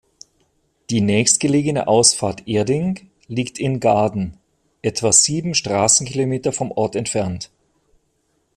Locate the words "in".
3.59-3.79